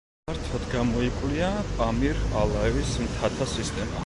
[0.29, 3.99] ფართოდ გამოიკვლია პამირ-ალაის მთათა სისტემა.